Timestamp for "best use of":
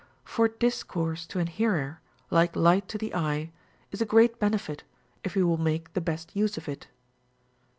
6.01-6.67